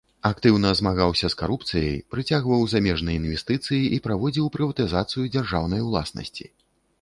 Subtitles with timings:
[0.27, 6.45] Актыўна змагаўся з карупцыяй, прыцягваў замежныя інвестыцыі і праводзіў прыватызацыю дзяржаўнай уласнасці.